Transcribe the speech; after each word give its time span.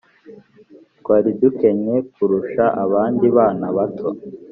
twari 0.99 1.29
dukennye 1.41 1.95
kurusha 2.13 2.65
abandi 2.83 3.25
bana 3.37 3.67
bato 3.77 4.09